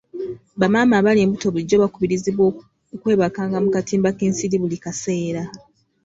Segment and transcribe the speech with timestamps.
[0.59, 2.43] Bamaama abali embuto bulijjo bakubirizibwa
[2.95, 5.43] okwebakanga mu katimba k'ensiri buli kaseera.